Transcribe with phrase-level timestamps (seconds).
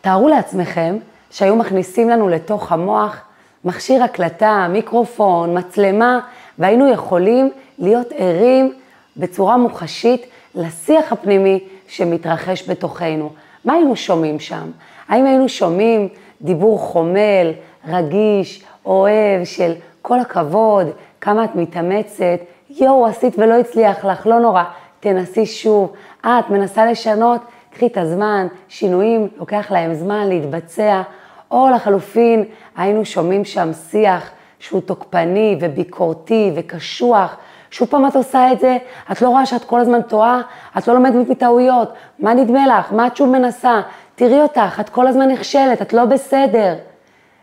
[0.00, 0.96] תארו לעצמכם
[1.30, 3.20] שהיו מכניסים לנו לתוך המוח
[3.64, 6.20] מכשיר הקלטה, מיקרופון, מצלמה,
[6.58, 8.72] והיינו יכולים להיות ערים
[9.16, 13.30] בצורה מוחשית לשיח הפנימי שמתרחש בתוכנו.
[13.64, 14.70] מה היינו שומעים שם?
[15.08, 16.08] האם היינו שומעים
[16.42, 17.52] דיבור חומל,
[17.88, 19.72] רגיש, אוהב, של
[20.02, 20.86] כל הכבוד,
[21.20, 22.40] כמה את מתאמצת,
[22.70, 24.62] יואו, עשית ולא הצליח לך, לא נורא,
[25.00, 25.92] תנסי שוב.
[26.24, 27.40] אה, את מנסה לשנות,
[27.72, 31.02] קחי את הזמן, שינויים, לוקח להם זמן להתבצע.
[31.50, 32.44] או לחלופין,
[32.76, 37.36] היינו שומעים שם שיח שהוא תוקפני וביקורתי וקשוח.
[37.70, 38.76] שוב פעם את עושה את זה,
[39.12, 40.40] את לא רואה שאת כל הזמן טועה,
[40.78, 43.80] את לא לומדת מטעויות, מה נדמה לך, מה את שוב מנסה,
[44.14, 46.74] תראי אותך, את כל הזמן נכשלת, את לא בסדר.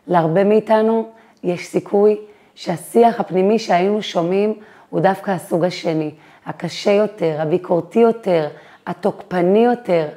[0.07, 1.05] להרבה מאיתנו
[1.43, 2.17] יש סיכוי
[2.55, 4.53] שהשיח הפנימי שהיינו שומעים
[4.89, 6.11] הוא דווקא הסוג השני,
[6.45, 8.47] הקשה יותר, הביקורתי יותר,
[8.87, 10.07] התוקפני יותר.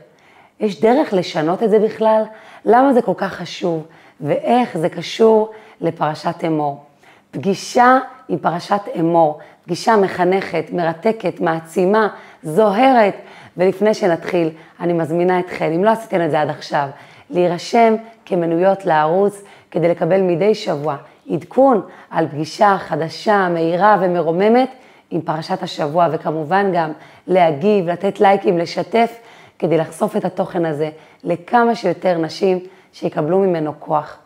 [0.61, 2.23] יש דרך לשנות את זה בכלל?
[2.65, 3.87] למה זה כל כך חשוב?
[4.21, 6.85] ואיך זה קשור לפרשת אמור?
[7.31, 7.99] פגישה
[8.29, 12.09] עם פרשת אמור, פגישה מחנכת, מרתקת, מעצימה,
[12.43, 13.15] זוהרת.
[13.57, 16.89] ולפני שנתחיל, אני מזמינה אתכן, אם לא עשיתן את זה עד עכשיו,
[17.31, 17.95] להירשם
[18.27, 20.97] כמנויות לערוץ כדי לקבל מדי שבוע
[21.31, 24.71] עדכון על פגישה חדשה, מהירה ומרוממת
[25.11, 26.93] עם פרשת השבוע, וכמובן גם
[27.27, 29.19] להגיב, לתת לייקים, לשתף,
[29.59, 30.91] כדי לחשוף את התוכן הזה
[31.25, 32.59] לכמה שיותר נשים
[32.93, 34.19] שיקבלו ממנו כוח.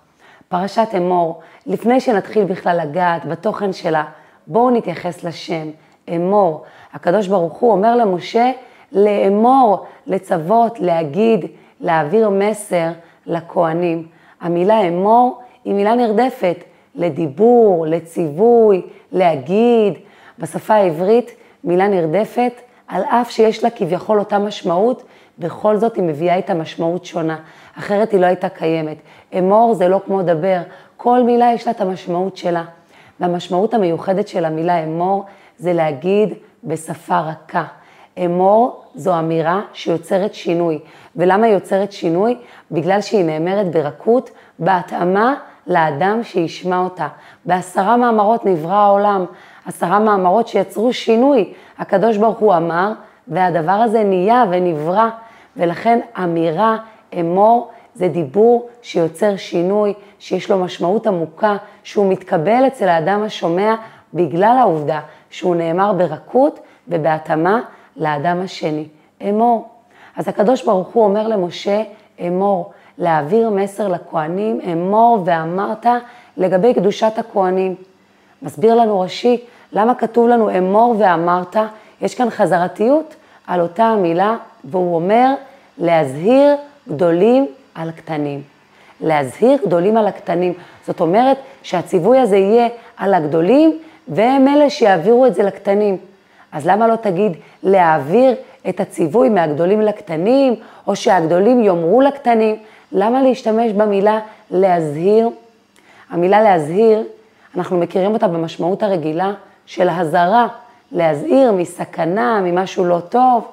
[0.48, 4.04] פרשת אמור, לפני שנתחיל בכלל לגעת בתוכן שלה,
[4.46, 5.68] בואו נתייחס לשם,
[6.16, 6.64] אמור.
[6.92, 8.50] הקדוש ברוך הוא אומר למשה
[8.92, 11.46] לאמור, לצוות, להגיד,
[11.80, 12.88] להעביר מסר
[13.26, 14.06] לכהנים.
[14.40, 16.56] המילה אמור היא מילה נרדפת
[16.94, 19.94] לדיבור, לציווי, להגיד.
[20.38, 21.30] בשפה העברית
[21.64, 22.52] מילה נרדפת,
[22.88, 25.02] על אף שיש לה כביכול אותה משמעות,
[25.38, 27.36] בכל זאת היא מביאה איתה משמעות שונה,
[27.78, 28.96] אחרת היא לא הייתה קיימת.
[29.38, 30.58] אמור זה לא כמו דבר,
[30.96, 32.64] כל מילה יש לה את המשמעות שלה.
[33.20, 35.24] והמשמעות המיוחדת של המילה אמור
[35.58, 36.34] זה להגיד
[36.64, 37.64] בשפה רכה.
[38.24, 40.78] אמור זו אמירה שיוצרת שינוי.
[41.16, 42.36] ולמה היא יוצרת שינוי?
[42.70, 45.34] בגלל שהיא נאמרת ברכות, בהתאמה
[45.66, 47.08] לאדם שישמע אותה.
[47.44, 49.24] בעשרה מאמרות נברא העולם,
[49.66, 51.52] עשרה מאמרות שיצרו שינוי.
[51.78, 52.92] הקדוש ברוך הוא אמר,
[53.28, 55.08] והדבר הזה נהיה ונברא,
[55.56, 56.76] ולכן אמירה,
[57.20, 63.74] אמור, זה דיבור שיוצר שינוי, שיש לו משמעות עמוקה, שהוא מתקבל אצל האדם השומע
[64.14, 67.60] בגלל העובדה שהוא נאמר ברכות ובהתאמה
[67.96, 68.86] לאדם השני.
[69.28, 69.68] אמור.
[70.16, 71.82] אז הקדוש ברוך הוא אומר למשה,
[72.26, 75.86] אמור, להעביר מסר לכהנים, אמור ואמרת
[76.36, 77.74] לגבי קדושת הכהנים.
[78.42, 79.44] מסביר לנו רש"י,
[79.74, 81.56] למה כתוב לנו אמור ואמרת?
[82.00, 83.14] יש כאן חזרתיות
[83.46, 85.34] על אותה המילה, והוא אומר,
[85.78, 86.56] להזהיר
[86.88, 88.42] גדולים על קטנים.
[89.00, 90.52] להזהיר גדולים על הקטנים.
[90.86, 95.96] זאת אומרת שהציווי הזה יהיה על הגדולים, והם אלה שיעבירו את זה לקטנים.
[96.52, 98.34] אז למה לא תגיד להעביר
[98.68, 100.54] את הציווי מהגדולים לקטנים,
[100.86, 102.56] או שהגדולים יאמרו לקטנים?
[102.92, 104.20] למה להשתמש במילה
[104.50, 105.30] להזהיר?
[106.10, 107.02] המילה להזהיר,
[107.56, 109.32] אנחנו מכירים אותה במשמעות הרגילה
[109.66, 110.46] של הזרה,
[110.92, 113.48] להזהיר מסכנה, ממשהו לא טוב,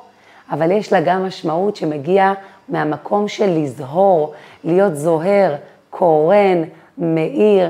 [0.51, 2.33] אבל יש לה גם משמעות שמגיעה
[2.69, 4.33] מהמקום של לזהור,
[4.63, 5.55] להיות זוהר,
[5.89, 6.63] קורן,
[6.97, 7.69] מאיר.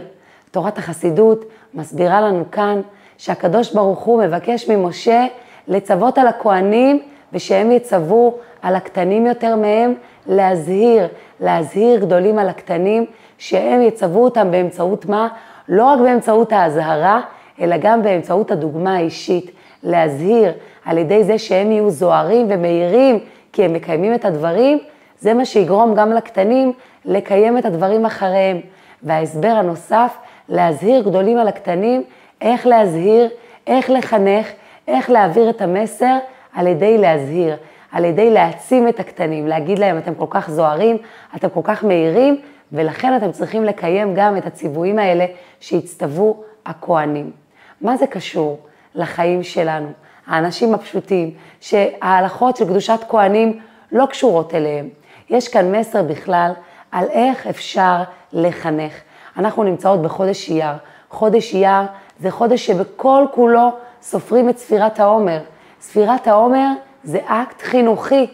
[0.52, 2.82] תורת החסידות מסבירה לנו כאן
[3.18, 5.26] שהקדוש ברוך הוא מבקש ממשה
[5.68, 7.00] לצוות על הכוהנים
[7.34, 9.94] ושהם יצוו על הקטנים יותר מהם
[10.28, 11.08] להזהיר,
[11.40, 13.06] להזהיר גדולים על הקטנים,
[13.38, 15.28] שהם יצוו אותם באמצעות מה?
[15.70, 17.22] לא רק באמצעות האזהרה,
[17.62, 19.52] אלא גם באמצעות הדוגמה האישית.
[19.84, 20.54] להזהיר
[20.86, 23.20] על ידי זה שהם יהיו זוהרים ומאירים,
[23.54, 24.80] כי הם מקיימים את הדברים,
[25.20, 26.74] זה מה שיגרום גם לקטנים
[27.06, 28.60] לקיים את הדברים אחריהם.
[29.04, 30.18] וההסבר הנוסף,
[30.50, 32.04] להזהיר גדולים על הקטנים,
[32.42, 33.30] איך להזהיר,
[33.68, 34.48] איך לחנך,
[34.88, 36.18] איך להעביר את המסר
[36.54, 37.56] על ידי להזהיר,
[37.92, 40.98] על ידי להעצים את הקטנים, להגיד להם, אתם כל כך זוהרים,
[41.36, 42.42] אתם כל כך מהירים,
[42.72, 45.26] ולכן אתם צריכים לקיים גם את הציוויים האלה
[45.60, 47.41] שהצטוו הכוהנים.
[47.82, 48.60] מה זה קשור
[48.96, 49.92] לחיים שלנו?
[50.28, 53.60] האנשים הפשוטים, שההלכות של קדושת כהנים
[53.92, 54.90] לא קשורות אליהם.
[55.30, 56.52] יש כאן מסר בכלל
[56.92, 58.94] על איך אפשר לחנך.
[59.38, 60.74] אנחנו נמצאות בחודש אייר.
[61.10, 61.84] חודש אייר
[62.20, 63.70] זה חודש שבכל כולו
[64.02, 65.42] סופרים את ספירת העומר.
[65.82, 66.68] ספירת העומר
[67.04, 68.28] זה אקט חינוכי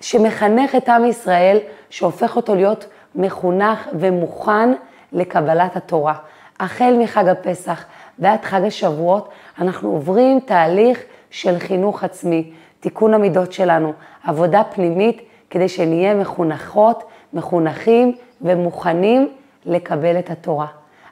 [0.00, 1.58] שמחנך את עם ישראל,
[1.90, 4.72] שהופך אותו להיות מחונך ומוכן
[5.12, 6.14] לקבלת התורה.
[6.60, 7.84] החל מחג הפסח
[8.22, 9.28] ועד חג השבועות,
[9.58, 13.92] אנחנו עוברים תהליך של חינוך עצמי, תיקון המידות שלנו,
[14.24, 19.28] עבודה פנימית, כדי שנהיה מחונכות, מחונכים ומוכנים
[19.66, 20.66] לקבל את התורה.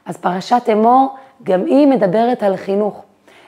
[0.05, 3.03] אז פרשת אמור, גם היא מדברת על חינוך.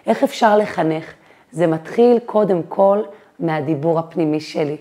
[0.07, 1.13] איך אפשר לחנך?
[1.51, 3.01] זה מתחיל קודם כל
[3.39, 4.77] מהדיבור הפנימי שלי.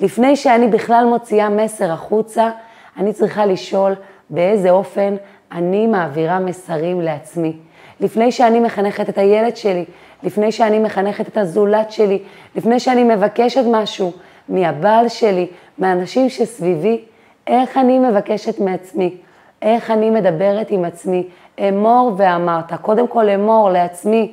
[0.00, 2.50] לפני שאני בכלל מוציאה מסר החוצה,
[2.96, 3.94] אני צריכה לשאול
[4.30, 5.16] באיזה אופן
[5.52, 7.56] אני מעבירה מסרים לעצמי.
[8.00, 9.84] לפני שאני מחנכת את הילד שלי,
[10.22, 12.18] לפני שאני מחנכת את הזולת שלי,
[12.56, 14.12] לפני שאני מבקשת משהו
[14.48, 15.46] מהבעל שלי,
[15.78, 17.04] מהאנשים שסביבי,
[17.46, 19.16] איך אני מבקשת מעצמי,
[19.62, 21.28] איך אני מדברת עם עצמי,
[21.68, 24.32] אמור ואמרת, קודם כל אמור לעצמי,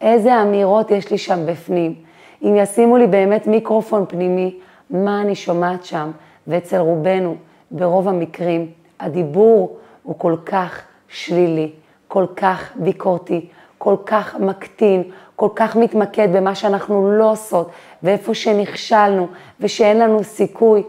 [0.00, 1.94] איזה אמירות יש לי שם בפנים.
[2.42, 4.54] אם ישימו לי באמת מיקרופון פנימי,
[4.90, 6.10] מה אני שומעת שם,
[6.46, 7.36] ואצל רובנו,
[7.70, 8.66] ברוב המקרים,
[9.00, 11.70] הדיבור הוא כל כך שלילי,
[12.08, 13.46] כל כך ביקורתי,
[13.78, 15.02] כל כך מקטין,
[15.36, 17.70] כל כך מתמקד במה שאנחנו לא עושות,
[18.02, 19.26] ואיפה שנכשלנו,
[19.60, 20.82] ושאין לנו סיכוי.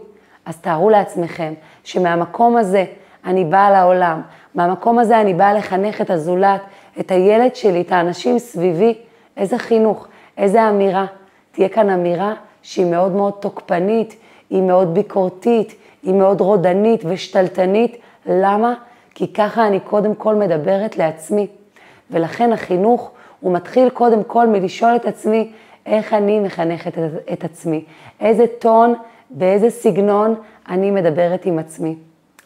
[0.46, 1.52] אז תארו לעצמכם
[1.84, 2.84] שמהמקום הזה
[3.24, 4.22] אני באה לעולם,
[4.54, 6.60] מהמקום הזה אני באה לחנך את הזולת,
[7.00, 8.94] את הילד שלי, את האנשים סביבי,
[9.36, 10.06] איזה חינוך,
[10.38, 11.06] איזה אמירה.
[11.52, 14.16] תהיה כאן אמירה שהיא מאוד מאוד תוקפנית,
[14.50, 17.96] היא מאוד ביקורתית, היא מאוד רודנית ושתלטנית.
[18.26, 18.74] למה?
[19.14, 21.46] כי ככה אני קודם כל מדברת לעצמי.
[22.10, 23.10] ולכן החינוך
[23.40, 25.52] הוא מתחיל קודם כל מלשאול את עצמי
[25.86, 26.92] איך אני מחנכת
[27.32, 27.84] את עצמי,
[28.20, 28.94] איזה טון,
[29.30, 30.34] באיזה סגנון
[30.68, 31.96] אני מדברת עם עצמי.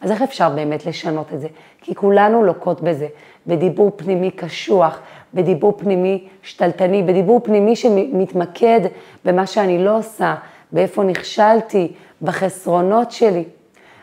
[0.01, 1.49] אז איך אפשר באמת לשנות את זה?
[1.81, 3.07] כי כולנו לוקות בזה,
[3.47, 5.01] בדיבור פנימי קשוח,
[5.35, 8.81] בדיבור פנימי שתלטני, בדיבור פנימי שמתמקד
[9.25, 10.35] במה שאני לא עושה,
[10.73, 13.45] באיפה נכשלתי, בחסרונות שלי.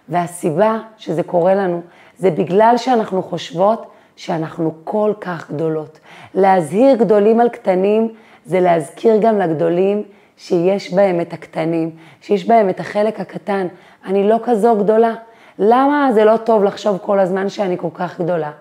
[0.09, 1.81] והסיבה שזה קורה לנו,
[2.21, 3.85] זה בגלל שאנחנו חושבות
[4.15, 5.99] שאנחנו כל כך גדולות.
[6.35, 8.13] להזהיר גדולים על קטנים,
[8.45, 10.03] זה להזכיר גם לגדולים
[10.37, 11.89] שיש בהם את הקטנים,
[12.21, 13.67] שיש בהם את החלק הקטן.
[14.05, 15.13] אני לא כזו גדולה.
[15.59, 18.51] למה זה לא טוב לחשוב כל הזמן שאני כל כך גדולה?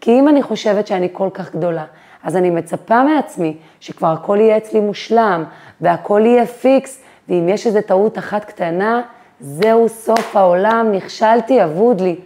[0.00, 1.84] כי אם אני חושבת שאני כל כך גדולה,
[2.22, 5.44] אז אני מצפה מעצמי שכבר הכל יהיה אצלי מושלם,
[5.80, 9.02] והכל יהיה פיקס, ואם יש איזו טעות אחת קטנה,
[9.40, 12.16] זהו סוף העולם, נכשלתי, אבוד לי.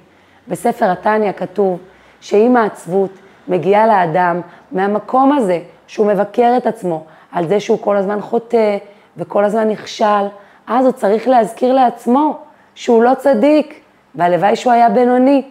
[0.48, 1.78] בספר התניא כתוב
[2.20, 3.10] שאם העצבות
[3.48, 4.40] מגיעה לאדם
[4.72, 8.76] מהמקום הזה שהוא מבקר את עצמו על זה שהוא כל הזמן חוטא
[9.16, 10.26] וכל הזמן נכשל,
[10.66, 12.38] אז הוא צריך להזכיר לעצמו
[12.74, 13.80] שהוא לא צדיק,
[14.14, 15.42] והלוואי שהוא היה בינוני.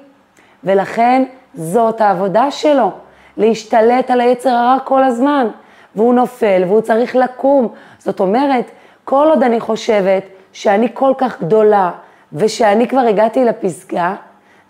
[0.64, 1.24] ולכן
[1.54, 2.92] זאת העבודה שלו,
[3.38, 5.48] להשתלט על היצר הרע כל הזמן,
[5.96, 7.68] והוא נופל והוא צריך לקום.
[8.00, 8.72] זאת אומרת,
[9.04, 10.24] כל עוד אני חושבת
[10.54, 11.92] שאני כל כך גדולה
[12.34, 14.16] ושאני כבר הגעתי לפסגה,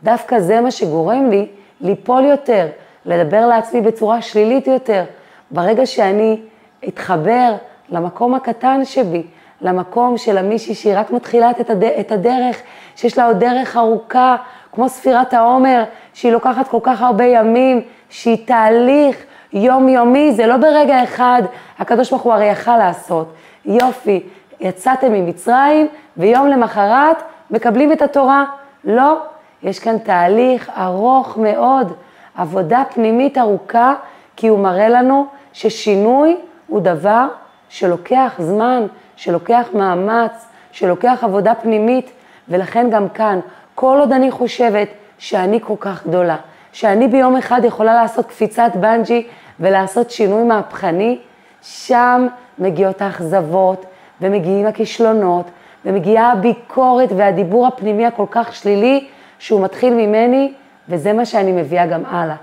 [0.03, 1.47] דווקא זה מה שגורם לי
[1.81, 2.67] ליפול יותר,
[3.05, 5.03] לדבר לעצמי בצורה שלילית יותר.
[5.51, 6.41] ברגע שאני
[6.87, 7.53] אתחבר
[7.89, 9.23] למקום הקטן שבי,
[9.61, 11.83] למקום של המישהי שהיא רק מתחילה את, הד...
[11.83, 12.61] את הדרך,
[12.95, 14.35] שיש לה עוד דרך ארוכה,
[14.71, 15.83] כמו ספירת העומר,
[16.13, 19.23] שהיא לוקחת כל כך הרבה ימים, שהיא תהליך
[19.53, 21.41] יומיומי, זה לא ברגע אחד,
[21.79, 23.33] הקדוש ברוך הוא הרי יכל לעשות.
[23.65, 24.23] יופי,
[24.59, 28.45] יצאתם ממצרים ויום למחרת מקבלים את התורה.
[28.83, 29.17] לא,
[29.63, 31.93] יש כאן תהליך ארוך מאוד,
[32.35, 33.93] עבודה פנימית ארוכה,
[34.35, 36.37] כי הוא מראה לנו ששינוי
[36.67, 37.27] הוא דבר
[37.69, 38.83] שלוקח זמן,
[39.15, 42.11] שלוקח מאמץ, שלוקח עבודה פנימית,
[42.49, 43.39] ולכן גם כאן,
[43.75, 44.87] כל עוד אני חושבת
[45.17, 46.37] שאני כל כך גדולה,
[46.71, 49.27] שאני ביום אחד יכולה לעשות קפיצת בנג'י
[49.59, 51.19] ולעשות שינוי מהפכני,
[51.61, 52.27] שם
[52.59, 53.85] מגיעות האכזבות
[54.21, 55.45] ומגיעים הכישלונות
[55.85, 59.07] ומגיעה הביקורת והדיבור הפנימי הכל כך שלילי
[59.43, 60.53] שהוא מתחיל ממני
[60.89, 62.35] וזה מה שאני מביאה גם הלאה.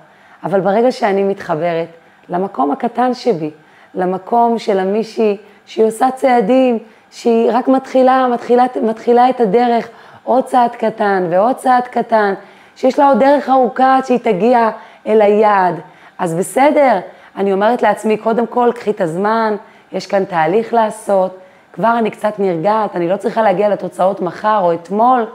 [0.44, 1.88] אבל ברגע שאני מתחברת
[2.28, 3.50] למקום הקטן שבי,
[3.94, 6.78] למקום של המישהי שהיא עושה צעדים,
[7.10, 9.88] שהיא רק מתחילה, מתחילה, מתחילה את הדרך
[10.24, 12.34] עוד צעד קטן ועוד צעד קטן,
[12.76, 14.70] שיש לה עוד דרך ארוכה עד שהיא תגיע
[15.06, 15.74] אל היעד.
[16.18, 16.98] אז בסדר,
[17.36, 19.56] אני אומרת לעצמי, קודם כל, קחי את הזמן,
[19.92, 21.38] יש כאן תהליך לעשות,
[21.72, 25.26] כבר אני קצת נרגעת, אני לא צריכה להגיע לתוצאות מחר או אתמול,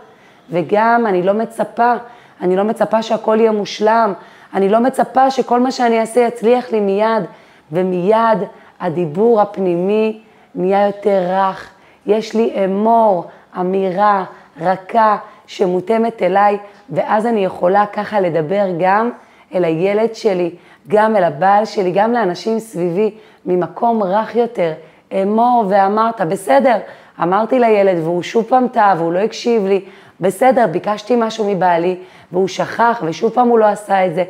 [0.50, 1.94] וגם אני לא מצפה,
[2.42, 4.14] אני לא מצפה שהכל יהיה מושלם,
[4.54, 7.24] אני לא מצפה שכל מה שאני אעשה יצליח לי מיד,
[7.72, 8.40] ומיד
[8.80, 10.22] הדיבור הפנימי
[10.56, 11.70] נהיה יותר רך.
[12.06, 13.26] יש לי אמור,
[13.60, 14.24] אמירה
[14.62, 16.58] רכה שמותאמת אליי,
[16.90, 19.12] ואז אני יכולה ככה לדבר גם
[19.56, 20.56] אל הילד שלי,
[20.88, 23.12] גם אל הבעל שלי, גם לאנשים סביבי,
[23.46, 24.74] ממקום רך יותר.
[25.22, 26.78] אמור ואמרת, בסדר,
[27.24, 29.86] אמרתי לילד והוא שוב פעם טעה והוא לא הקשיב לי,
[30.20, 31.96] בסדר, ביקשתי משהו מבעלי
[32.32, 34.24] והוא שכח ושוב פעם הוא לא עשה את זה.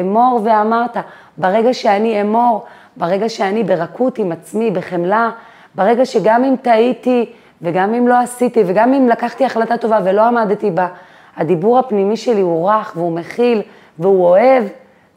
[0.00, 0.96] אמור ואמרת,
[1.36, 2.64] ברגע שאני אמור,
[2.96, 5.30] ברגע שאני ברכות עם עצמי, בחמלה,
[5.74, 7.26] ברגע שגם אם טעיתי
[7.62, 10.88] וגם אם לא עשיתי, וגם אם לקחתי החלטה טובה ולא עמדתי בה,
[11.36, 13.62] הדיבור הפנימי שלי הוא רך והוא מכיל
[13.98, 14.64] והוא אוהב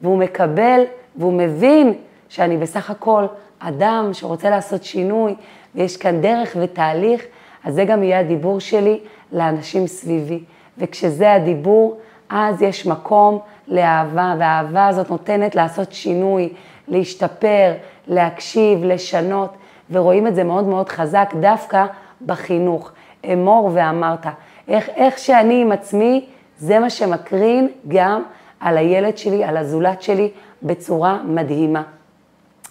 [0.01, 0.81] והוא מקבל
[1.15, 1.93] והוא מבין
[2.29, 3.25] שאני בסך הכל
[3.59, 5.35] אדם שרוצה לעשות שינוי
[5.75, 7.25] ויש כאן דרך ותהליך,
[7.63, 8.99] אז זה גם יהיה הדיבור שלי
[9.35, 10.43] לאנשים סביבי.
[10.77, 11.97] וכשזה הדיבור,
[12.29, 16.53] אז יש מקום לאהבה, והאהבה הזאת נותנת לעשות שינוי,
[16.87, 17.73] להשתפר,
[18.07, 19.53] להקשיב, לשנות,
[19.91, 21.85] ורואים את זה מאוד מאוד חזק דווקא
[22.25, 22.91] בחינוך.
[23.33, 24.25] אמור ואמרת.
[24.67, 26.25] איך, איך שאני עם עצמי,
[26.57, 28.23] זה מה שמקרין גם
[28.59, 30.31] על הילד שלי, על הזולת שלי,
[30.63, 31.83] בצורה מדהימה.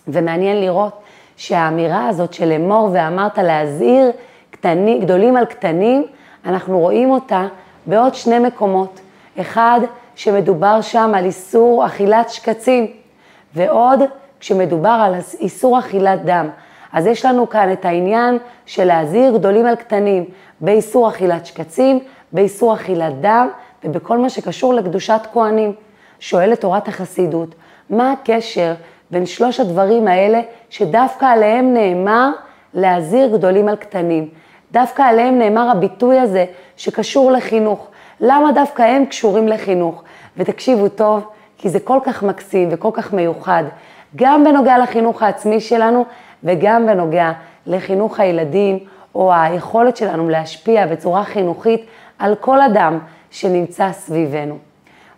[0.08, 1.02] ומעניין לראות
[1.36, 4.10] שהאמירה הזאת של אמור ואמרת להזהיר
[4.50, 6.06] קטני, גדולים על קטנים,
[6.46, 7.46] אנחנו רואים אותה
[7.86, 9.00] בעוד שני מקומות.
[9.40, 9.80] אחד,
[10.14, 12.86] שמדובר שם על איסור אכילת שקצים,
[13.54, 14.00] ועוד
[14.40, 16.48] כשמדובר על איסור אכילת דם.
[16.92, 20.24] אז יש לנו כאן את העניין של להזהיר גדולים על קטנים
[20.60, 21.98] באיסור אכילת שקצים,
[22.32, 23.48] באיסור אכילת דם
[23.84, 25.72] ובכל מה שקשור לקדושת כהנים.
[26.20, 27.54] שואלת תורת החסידות,
[27.90, 28.74] מה הקשר
[29.10, 32.30] בין שלוש הדברים האלה שדווקא עליהם נאמר
[32.74, 34.28] להזהיר גדולים על קטנים?
[34.74, 36.44] דווקא עליהם נאמר הביטוי הזה
[36.76, 37.86] שקשור לחינוך.
[38.20, 40.02] למה דווקא הם קשורים לחינוך?
[40.36, 41.26] ותקשיבו טוב,
[41.58, 43.64] כי זה כל כך מקסים וכל כך מיוחד,
[44.16, 46.04] גם בנוגע לחינוך העצמי שלנו
[46.44, 47.32] וגם בנוגע
[47.66, 48.78] לחינוך הילדים,
[49.14, 51.86] או היכולת שלנו להשפיע בצורה חינוכית
[52.18, 52.98] על כל אדם
[53.30, 54.58] שנמצא סביבנו.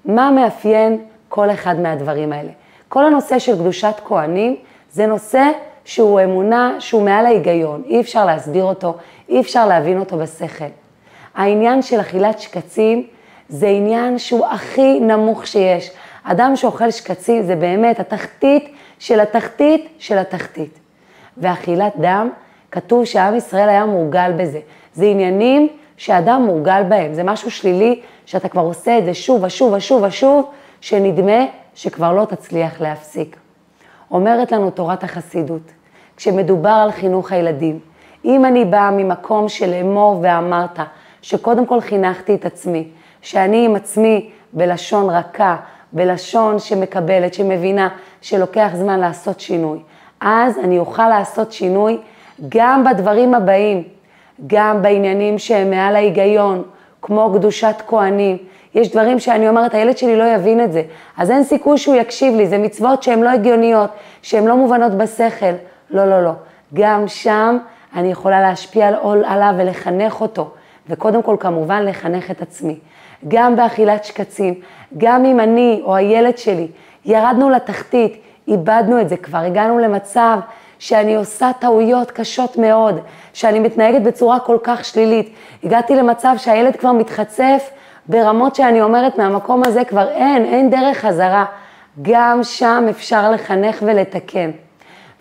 [0.04, 0.98] מה מאפיין
[1.28, 2.50] כל אחד מהדברים האלה?
[2.88, 4.56] כל הנושא של קדושת כהנים
[4.90, 5.50] זה נושא
[5.84, 8.96] שהוא אמונה שהוא מעל ההיגיון, אי אפשר להסביר אותו,
[9.28, 10.64] אי אפשר להבין אותו בשכל.
[11.34, 13.06] העניין של אכילת שקצים
[13.48, 15.90] זה עניין שהוא הכי נמוך שיש.
[16.24, 20.78] אדם שאוכל שקצים זה באמת התחתית של התחתית של התחתית.
[21.36, 22.30] ואכילת דם,
[22.70, 24.60] כתוב שעם ישראל היה מורגל בזה.
[24.94, 29.72] זה עניינים שאדם מורגל בהם, זה משהו שלילי שאתה כבר עושה את זה שוב ושוב
[29.72, 33.36] ושוב ושוב, שנדמה שכבר לא תצליח להפסיק.
[34.10, 35.62] אומרת לנו תורת החסידות,
[36.16, 37.78] כשמדובר על חינוך הילדים,
[38.26, 40.78] אם אני באה ממקום של אמור ואמרת,
[41.22, 42.88] שקודם כל חינכתי את עצמי,
[43.22, 45.56] שאני עם עצמי בלשון רכה,
[45.92, 47.88] בלשון שמקבלת, שמבינה,
[48.20, 49.78] שלוקח זמן לעשות שינוי.
[50.20, 51.98] אז אני אוכל לעשות שינוי
[52.48, 53.82] גם בדברים הבאים,
[54.46, 56.62] גם בעניינים שהם מעל ההיגיון,
[57.02, 58.36] כמו קדושת כהנים.
[58.74, 60.82] יש דברים שאני אומרת, הילד שלי לא יבין את זה,
[61.16, 63.90] אז אין סיכוי שהוא יקשיב לי, זה מצוות שהן לא הגיוניות,
[64.22, 65.52] שהן לא מובנות בשכל.
[65.90, 66.32] לא, לא, לא.
[66.74, 67.58] גם שם
[67.94, 70.50] אני יכולה להשפיע על, עליו ולחנך אותו,
[70.88, 72.78] וקודם כל כמובן לחנך את עצמי.
[73.28, 74.54] גם באכילת שקצים,
[74.98, 76.68] גם אם אני או הילד שלי
[77.04, 80.38] ירדנו לתחתית, איבדנו את זה כבר, הגענו למצב
[80.78, 83.00] שאני עושה טעויות קשות מאוד,
[83.32, 85.34] שאני מתנהגת בצורה כל כך שלילית.
[85.64, 87.70] הגעתי למצב שהילד כבר מתחצף
[88.08, 91.44] ברמות שאני אומרת, מהמקום הזה כבר אין, אין דרך חזרה.
[92.02, 94.50] גם שם אפשר לחנך ולתקן.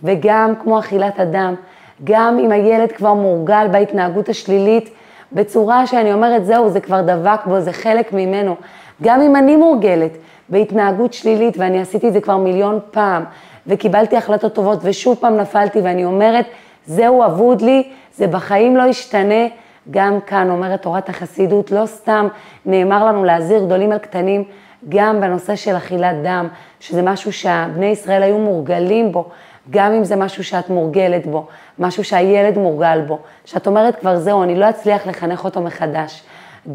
[0.03, 1.55] וגם כמו אכילת אדם,
[2.03, 4.89] גם אם הילד כבר מורגל בהתנהגות השלילית,
[5.31, 8.55] בצורה שאני אומרת, זהו, זה כבר דבק בו, זה חלק ממנו.
[9.03, 10.11] גם אם אני מורגלת
[10.49, 13.23] בהתנהגות שלילית, ואני עשיתי את זה כבר מיליון פעם,
[13.67, 16.45] וקיבלתי החלטות טובות, ושוב פעם נפלתי, ואני אומרת,
[16.85, 19.45] זהו אבוד לי, זה בחיים לא ישתנה.
[19.91, 22.27] גם כאן אומרת תורת החסידות, לא סתם
[22.65, 24.43] נאמר לנו להזהיר גדולים על קטנים,
[24.89, 26.47] גם בנושא של אכילת דם,
[26.79, 29.29] שזה משהו שבני ישראל היו מורגלים בו,
[29.69, 31.47] גם אם זה משהו שאת מורגלת בו,
[31.79, 36.23] משהו שהילד מורגל בו, שאת אומרת כבר זהו, אני לא אצליח לחנך אותו מחדש,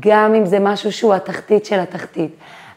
[0.01, 2.35] גם אם זה משהו שהוא התחתית של התחתית,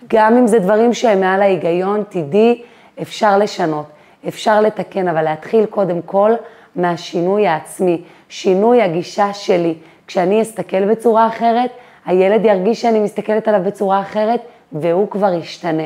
[0.08, 2.62] גם אם זה דברים שהם מעל ההיגיון, תדעי,
[3.02, 3.86] אפשר לשנות,
[4.28, 6.32] אפשר לתקן, אבל להתחיל קודם כל
[6.76, 9.76] מהשינוי העצמי, שינוי הגישה שלי.
[10.08, 11.70] כשאני אסתכל בצורה אחרת,
[12.06, 14.42] הילד ירגיש שאני מסתכלת עליו בצורה אחרת,
[14.72, 15.84] והוא כבר ישתנה.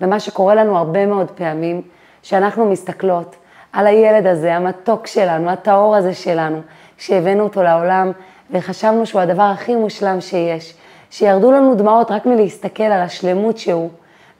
[0.00, 1.82] ומה שקורה לנו הרבה מאוד פעמים,
[2.22, 3.36] שאנחנו מסתכלות
[3.74, 6.60] על הילד הזה, המתוק שלנו, הטהור הזה שלנו,
[6.98, 8.12] שהבאנו אותו לעולם
[8.50, 10.74] וחשבנו שהוא הדבר הכי מושלם שיש,
[11.10, 13.90] שירדו לנו דמעות רק מלהסתכל על השלמות שהוא,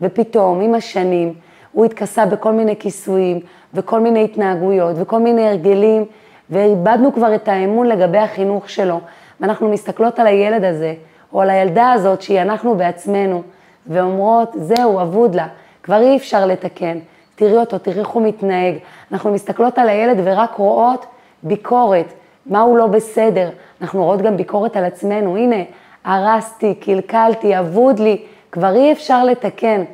[0.00, 1.34] ופתאום עם השנים
[1.72, 3.40] הוא התכסה בכל מיני כיסויים
[3.74, 6.04] וכל מיני התנהגויות וכל מיני הרגלים,
[6.50, 9.00] ואיבדנו כבר את האמון לגבי החינוך שלו,
[9.40, 10.94] ואנחנו מסתכלות על הילד הזה,
[11.32, 13.42] או על הילדה הזאת שהיא אנחנו בעצמנו,
[13.86, 15.46] ואומרות, זהו, אבוד לה,
[15.82, 16.98] כבר אי אפשר לתקן.
[17.34, 18.74] תראי אותו, תראי איך הוא מתנהג.
[19.12, 21.06] אנחנו מסתכלות על הילד ורק רואות
[21.42, 22.12] ביקורת,
[22.46, 23.50] מה הוא לא בסדר.
[23.80, 25.56] אנחנו רואות גם ביקורת על עצמנו, הנה,
[26.04, 28.22] הרסתי, קלקלתי, אבוד לי,
[28.52, 29.84] כבר אי אפשר לתקן.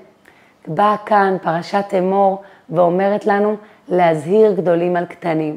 [0.66, 3.56] באה כאן פרשת אמור ואומרת לנו
[3.88, 5.56] להזהיר גדולים על קטנים.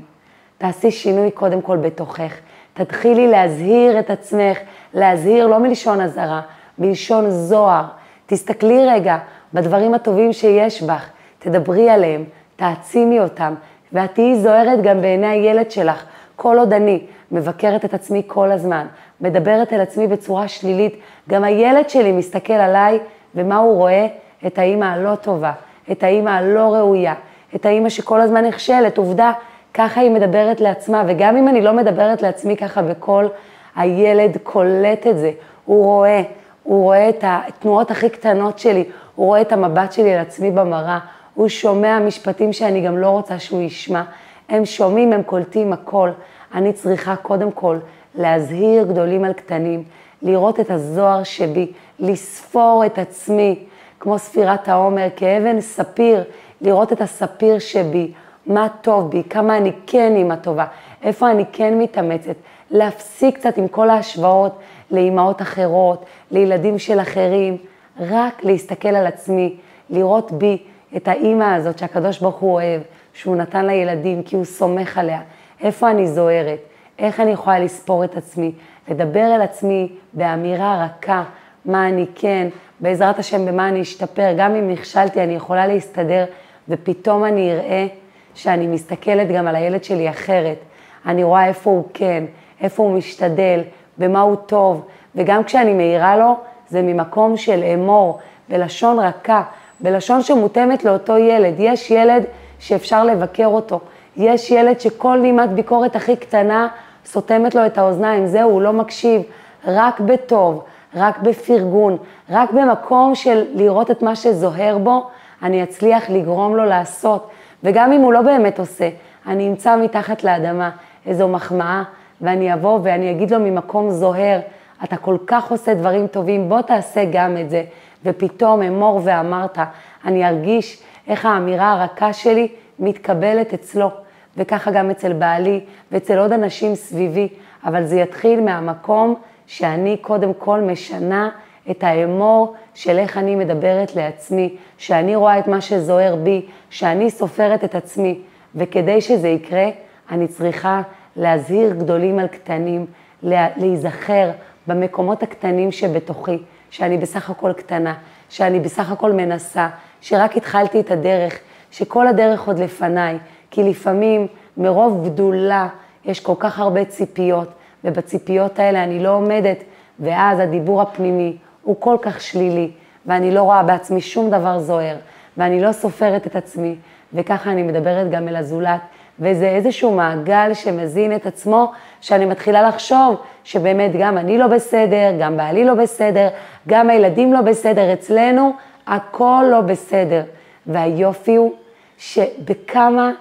[0.57, 2.33] תעשי שינוי קודם כל בתוכך.
[2.73, 4.57] תתחילי להזהיר את עצמך,
[4.93, 6.41] להזהיר לא מלשון אזהרה,
[6.79, 7.83] מלשון זוהר.
[8.25, 9.17] תסתכלי רגע
[9.53, 11.09] בדברים הטובים שיש בך,
[11.43, 12.23] תדברי עליהם,
[12.55, 13.53] תעצימי אותם,
[13.93, 16.03] ואת תהיי זוהרת גם בעיני הילד שלך.
[16.35, 18.85] כל עוד אני מבקרת את עצמי כל הזמן,
[19.21, 20.95] מדברת אל עצמי בצורה שלילית,
[21.29, 22.99] גם הילד שלי מסתכל עליי,
[23.35, 24.07] ומה הוא רואה?
[24.47, 25.51] את האימא הלא טובה,
[25.91, 27.13] את האימא הלא ראויה,
[27.55, 28.97] את האימא שכל הזמן נכשלת.
[28.97, 29.31] עובדה,
[29.73, 33.29] ככה היא מדברת לעצמה, וגם אם אני לא מדברת לעצמי ככה בקול,
[33.75, 35.31] הילד קולט את זה,
[35.65, 36.21] הוא רואה,
[36.63, 38.83] הוא רואה את התנועות הכי קטנות שלי,
[39.15, 40.99] הוא רואה את המבט שלי על עצמי במראה,
[41.33, 44.03] הוא שומע משפטים שאני גם לא רוצה שהוא ישמע.
[44.49, 46.09] הם שומעים, הם קולטים הכל.
[46.53, 47.77] אני צריכה קודם כל
[48.15, 49.83] להזהיר גדולים על קטנים,
[50.21, 53.59] לראות את הזוהר שבי, לספור את עצמי,
[53.99, 56.23] כמו ספירת העומר, כאבן ספיר,
[56.61, 58.11] לראות את הספיר שבי,
[58.45, 60.65] מה טוב בי, כמה אני כן אימא טובה,
[61.03, 62.35] איפה אני כן מתאמצת,
[62.71, 64.59] להפסיק קצת עם כל ההשוואות
[64.91, 67.57] לאימהות אחרות, לילדים של אחרים,
[67.99, 69.55] רק להסתכל על עצמי,
[69.89, 70.57] לראות בי
[70.97, 72.81] את האימא הזאת שהקדוש ברוך הוא אוהב,
[73.13, 75.21] שהוא נתן לילדים כי הוא סומך עליה,
[75.61, 76.59] איפה אני זוהרת,
[76.99, 78.51] איך אני יכולה לספור את עצמי,
[78.87, 81.23] לדבר אל עצמי באמירה רכה,
[81.65, 82.47] מה אני כן,
[82.79, 86.25] בעזרת השם במה אני אשתפר, גם אם נכשלתי אני יכולה להסתדר,
[86.69, 87.87] ופתאום אני אראה
[88.35, 90.57] שאני מסתכלת גם על הילד שלי אחרת.
[91.05, 92.23] אני רואה איפה הוא כן,
[92.61, 93.61] איפה הוא משתדל,
[93.97, 94.85] במה הוא טוב,
[95.15, 96.35] וגם כשאני מעירה לו,
[96.69, 98.19] זה ממקום של אמור,
[98.49, 99.43] בלשון רכה,
[99.83, 101.53] בלשון שמותאמת לאותו ילד.
[101.59, 102.23] יש ילד
[102.59, 103.79] שאפשר לבקר אותו,
[104.17, 106.67] יש ילד שכל נימת ביקורת הכי קטנה
[107.05, 109.21] סותמת לו את האוזניים, זהו, הוא לא מקשיב,
[109.67, 110.63] רק בטוב,
[110.95, 111.97] רק בפרגון,
[112.29, 115.07] רק במקום של לראות את מה שזוהר בו,
[115.43, 117.29] אני אצליח לגרום לו לעשות.
[117.63, 118.89] וגם אם הוא לא באמת עושה,
[119.27, 120.69] אני אמצא מתחת לאדמה
[121.05, 121.83] איזו מחמאה,
[122.21, 124.39] ואני אבוא ואני אגיד לו ממקום זוהר,
[124.83, 127.63] אתה כל כך עושה דברים טובים, בוא תעשה גם את זה.
[128.05, 129.57] ופתאום אמור ואמרת,
[130.05, 132.47] אני ארגיש איך האמירה הרכה שלי
[132.79, 133.91] מתקבלת אצלו,
[134.37, 135.59] וככה גם אצל בעלי
[135.91, 137.27] ואצל עוד אנשים סביבי,
[137.65, 139.15] אבל זה יתחיל מהמקום
[139.47, 141.29] שאני קודם כל משנה
[141.71, 147.63] את האמור של איך אני מדברת לעצמי, שאני רואה את מה שזוהר בי, שאני סופרת
[147.63, 148.19] את עצמי,
[148.55, 149.69] וכדי שזה יקרה,
[150.11, 150.81] אני צריכה
[151.15, 152.85] להזהיר גדולים על קטנים,
[153.23, 154.29] להיזכר
[154.67, 156.37] במקומות הקטנים שבתוכי,
[156.73, 157.93] שאני בסך הכל קטנה,
[158.29, 159.67] שאני בסך הכל מנסה,
[160.01, 161.39] שרק התחלתי את הדרך,
[161.71, 163.17] שכל הדרך עוד לפניי,
[163.51, 165.67] כי לפעמים מרוב גדולה
[166.05, 167.47] יש כל כך הרבה ציפיות,
[167.83, 169.63] ובציפיות האלה אני לא עומדת,
[169.99, 172.71] ואז הדיבור הפנימי הוא כל כך שלילי,
[173.05, 174.95] ואני לא רואה בעצמי שום דבר זוהר,
[175.37, 176.75] ואני לא סופרת את עצמי,
[177.13, 178.81] וככה אני מדברת גם אל הזולת,
[179.19, 181.71] וזה איזשהו מעגל שמזין את עצמו,
[182.01, 186.27] שאני מתחילה לחשוב שבאמת גם אני לא בסדר, גם בעלי לא בסדר,
[186.67, 188.53] גם הילדים לא בסדר, אצלנו
[188.87, 190.23] הכל לא בסדר.
[190.67, 191.53] והיופי הוא
[191.97, 193.11] שבכמה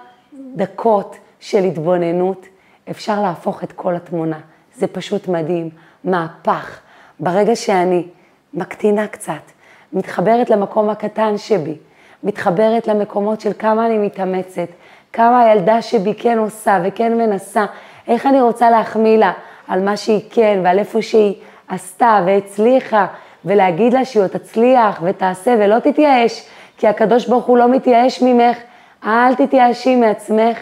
[0.55, 2.45] דקות של התבוננות
[2.91, 4.39] אפשר להפוך את כל התמונה.
[4.75, 5.69] זה פשוט מדהים,
[6.03, 6.79] מהפך.
[7.19, 8.07] ברגע שאני
[8.53, 9.51] מקטינה קצת,
[9.93, 11.77] מתחברת למקום הקטן שבי,
[12.23, 14.67] מתחברת למקומות של כמה אני מתאמצת,
[15.13, 17.65] כמה הילדה שבי כן עושה וכן מנסה,
[18.07, 19.31] איך אני רוצה להחמיא לה
[19.67, 21.35] על מה שהיא כן ועל איפה שהיא
[21.67, 23.07] עשתה והצליחה,
[23.45, 26.45] ולהגיד לה שהיא עוד תצליח ותעשה ולא תתייאש,
[26.77, 28.57] כי הקדוש ברוך הוא לא מתייאש ממך,
[29.05, 30.57] אל תתייאשי מעצמך.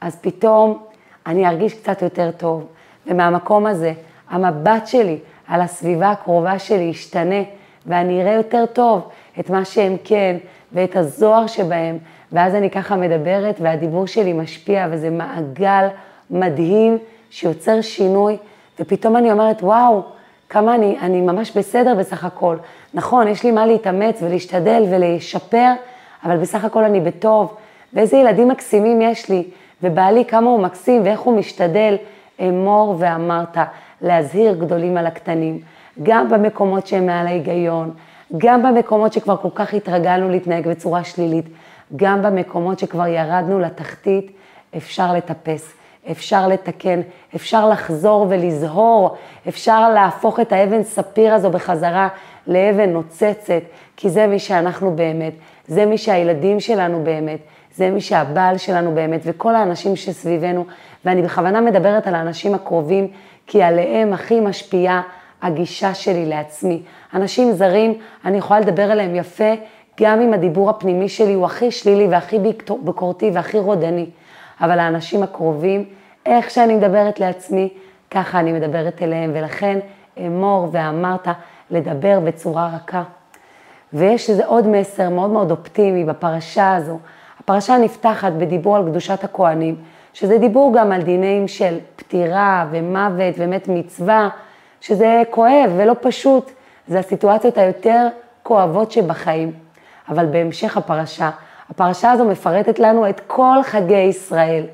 [0.00, 0.78] אז פתאום
[1.26, 2.66] אני ארגיש קצת יותר טוב,
[3.06, 3.92] ומהמקום הזה
[4.30, 5.18] המבט שלי
[5.48, 7.42] על הסביבה הקרובה שלי ישתנה,
[7.86, 9.08] ואני אראה יותר טוב
[9.40, 10.36] את מה שהם כן,
[10.72, 11.98] ואת הזוהר שבהם,
[12.34, 15.86] ואז אני ככה מדברת והדיבור שלי משפיע, וזה מעגל
[16.30, 16.98] מדהים
[17.30, 18.36] שיוצר שינוי,
[18.80, 20.02] ופתאום אני אומרת, וואו,
[20.48, 22.56] כמה אני, אני ממש בסדר בסך הכל.
[22.94, 25.72] נכון, יש לי מה להתאמץ ולהשתדל ולשפר,
[26.24, 27.54] אבל בסך הכל אני בטוב.
[27.92, 29.44] ואיזה ילדים מקסימים יש לי,
[29.82, 31.96] ובעלי כמה הוא מקסים ואיך הוא משתדל,
[32.40, 33.58] אמור ואמרת,
[34.02, 35.58] להזהיר גדולים על הקטנים,
[36.02, 37.90] גם במקומות שהם מעל ההיגיון,
[38.38, 41.44] גם במקומות שכבר כל כך התרגלנו להתנהג בצורה שלילית,
[41.96, 44.30] גם במקומות שכבר ירדנו לתחתית,
[44.76, 45.74] אפשר לטפס,
[46.10, 47.00] אפשר לתקן,
[47.36, 49.16] אפשר לחזור ולזהור,
[49.48, 52.08] אפשר להפוך את האבן ספיר הזו בחזרה
[52.46, 53.62] לאבן נוצצת,
[53.96, 55.32] כי זה מי שאנחנו באמת,
[55.66, 57.38] זה מי שהילדים שלנו באמת,
[57.74, 60.64] זה מי שהבעל שלנו באמת, וכל האנשים שסביבנו,
[61.04, 63.08] ואני בכוונה מדברת על האנשים הקרובים,
[63.46, 65.02] כי עליהם הכי משפיעה
[65.42, 66.82] הגישה שלי לעצמי.
[67.14, 67.94] אנשים זרים,
[68.24, 69.52] אני יכולה לדבר עליהם יפה,
[70.00, 72.38] גם אם הדיבור הפנימי שלי הוא הכי שלילי והכי
[72.82, 74.06] ביקורתי והכי רודני.
[74.60, 75.84] אבל האנשים הקרובים,
[76.26, 77.68] איך שאני מדברת לעצמי,
[78.10, 79.78] ככה אני מדברת אליהם, ולכן
[80.18, 81.28] אמור ואמרת
[81.70, 83.02] לדבר בצורה רכה.
[83.92, 86.98] ויש איזה עוד מסר מאוד מאוד אופטימי בפרשה הזו.
[87.40, 89.76] הפרשה נפתחת בדיבור על קדושת הכוהנים,
[90.12, 94.28] שזה דיבור גם על דינים של פטירה ומוות ומת מצווה,
[94.80, 96.50] שזה כואב ולא פשוט,
[96.88, 98.08] זה הסיטואציות היותר
[98.42, 99.63] כואבות שבחיים.
[100.08, 101.30] אבל בהמשך הפרשה,
[101.70, 104.64] הפרשה הזו מפרטת לנו את כל חגי ישראל,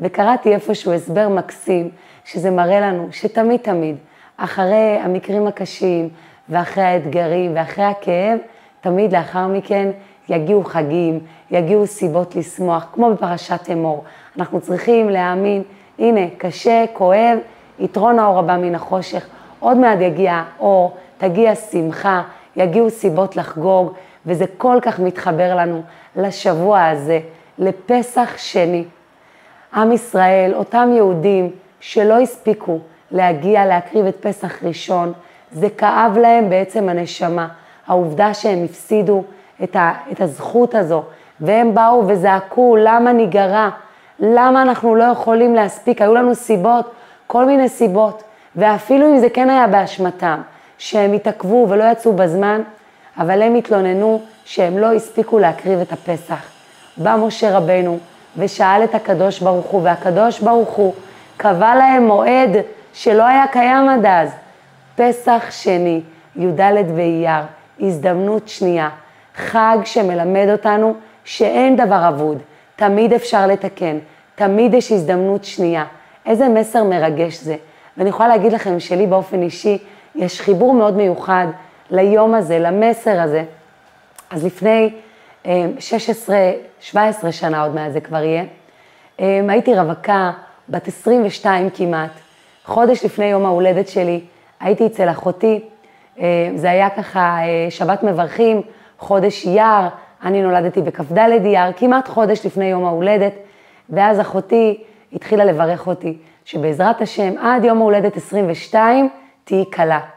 [0.00, 1.90] וקראתי איפשהו הסבר מקסים,
[2.24, 3.96] שזה מראה לנו שתמיד תמיד,
[4.36, 6.08] אחרי המקרים הקשים,
[6.48, 8.38] ואחרי האתגרים, ואחרי הכאב,
[8.80, 9.88] תמיד לאחר מכן
[10.28, 11.20] יגיעו חגים,
[11.50, 14.04] יגיעו סיבות לשמוח, כמו בפרשת אמור.
[14.38, 15.62] אנחנו צריכים להאמין,
[15.98, 17.38] הנה, קשה, כואב,
[17.78, 19.26] יתרון האור הבא מן החושך,
[19.60, 22.22] עוד מעט יגיע אור, תגיע שמחה,
[22.56, 23.92] יגיעו סיבות לחגוג,
[24.26, 25.82] וזה כל כך מתחבר לנו
[26.16, 27.20] לשבוע הזה,
[27.58, 28.84] לפסח שני.
[29.74, 32.78] עם ישראל, אותם יהודים שלא הספיקו
[33.10, 35.12] להגיע להקריב את פסח ראשון,
[35.52, 37.48] זה כאב להם בעצם הנשמה.
[37.86, 39.24] העובדה שהם הפסידו
[39.62, 41.02] את, ה, את הזכות הזו,
[41.40, 43.68] והם באו וזעקו, למה ניגרע?
[44.20, 46.02] למה אנחנו לא יכולים להספיק?
[46.02, 46.92] היו לנו סיבות,
[47.26, 48.22] כל מיני סיבות,
[48.56, 50.40] ואפילו אם זה כן היה באשמתם,
[50.78, 52.62] שהם התעכבו ולא יצאו בזמן,
[53.18, 56.50] אבל הם התלוננו שהם לא הספיקו להקריב את הפסח.
[56.96, 57.98] בא משה רבנו
[58.36, 60.94] ושאל את הקדוש ברוך הוא, והקדוש ברוך הוא
[61.36, 62.50] קבע להם מועד
[62.92, 64.30] שלא היה קיים עד אז,
[64.96, 66.00] פסח שני,
[66.36, 66.60] י"ד
[66.96, 67.44] באייר,
[67.80, 68.88] הזדמנות שנייה,
[69.36, 72.38] חג שמלמד אותנו שאין דבר אבוד,
[72.76, 73.98] תמיד אפשר לתקן,
[74.34, 75.84] תמיד יש הזדמנות שנייה.
[76.26, 77.56] איזה מסר מרגש זה.
[77.96, 79.78] ואני יכולה להגיד לכם שלי באופן אישי,
[80.14, 81.46] יש חיבור מאוד מיוחד
[81.90, 83.44] ליום הזה, למסר הזה.
[84.30, 84.90] אז לפני
[85.78, 88.44] 16, אה, 17 שנה עוד מעט זה כבר יהיה,
[89.20, 90.30] אה, הייתי רווקה,
[90.68, 92.10] בת 22 כמעט,
[92.64, 94.20] חודש לפני יום ההולדת שלי,
[94.60, 95.60] הייתי אצל אחותי,
[96.18, 97.38] אה, זה היה ככה
[97.70, 98.62] שבת מברכים,
[98.98, 99.88] חודש אייר,
[100.22, 103.32] אני נולדתי בכ"ד אייר, כמעט חודש לפני יום ההולדת,
[103.90, 109.08] ואז אחותי התחילה לברך אותי, שבעזרת השם עד יום ההולדת 22
[109.44, 110.15] תהיי כלה.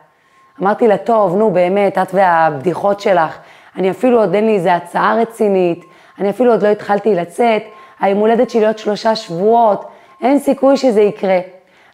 [0.61, 3.37] אמרתי לה, טוב, נו באמת, את והבדיחות שלך,
[3.75, 5.85] אני אפילו עוד אין לי איזה הצעה רצינית,
[6.19, 7.63] אני אפילו עוד לא התחלתי לצאת,
[7.99, 9.85] היום הולדת שלי עוד שלושה שבועות,
[10.21, 11.39] אין סיכוי שזה יקרה.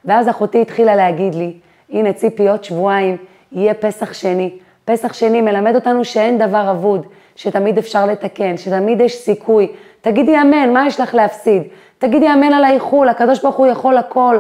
[0.06, 1.54] ואז אחותי התחילה להגיד לי,
[1.90, 3.18] הנה ציפי, עוד שבועיים,
[3.52, 4.58] יהיה פסח שני.
[4.86, 9.72] פסח שני מלמד אותנו שאין דבר אבוד, שתמיד אפשר לתקן, שתמיד יש סיכוי.
[10.02, 11.64] תגידי אמן, מה יש לך להפסיד?
[11.98, 14.40] תגידי אמן על האיחול, הקדוש ברוך הוא יכול הכל.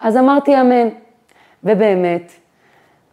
[0.00, 0.88] אז אמרתי אמן.
[1.64, 2.32] ובאמת,